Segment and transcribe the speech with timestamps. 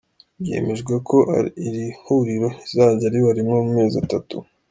[0.43, 1.17] Byemejwe ko
[1.67, 4.37] iri huriro rizajya riba rimwe mu mezi atatu.